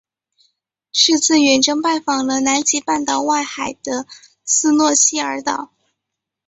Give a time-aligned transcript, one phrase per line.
[0.91, 4.07] 是次远征拜访了南极半岛外海的
[4.43, 5.71] 斯诺希尔岛。